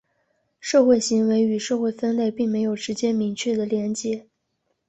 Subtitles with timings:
[0.59, 4.25] 社会行为与社会分类并没有直接明确的连结。